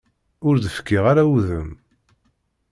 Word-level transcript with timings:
Ur 0.47 0.55
d-fkiɣ 0.57 1.03
ara 1.11 1.23
udem. 1.37 1.69